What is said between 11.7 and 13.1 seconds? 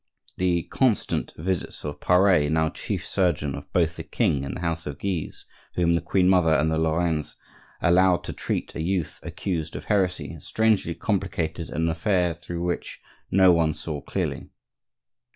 affair through which